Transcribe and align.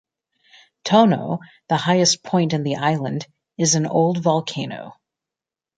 Tono, 0.83 1.37
the 1.69 1.77
highest 1.77 2.23
point 2.23 2.53
in 2.53 2.63
the 2.63 2.77
island, 2.77 3.27
is 3.59 3.75
an 3.75 3.85
old 3.85 4.17
volcano. 4.17 4.93